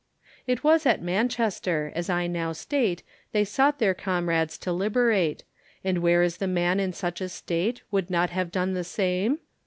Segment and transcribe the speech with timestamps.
[0.47, 3.03] It was at Manchester, as I now state,
[3.33, 5.43] they sought their comrades to liberate,
[5.83, 9.37] And where is the man in such a state, would not have done the same?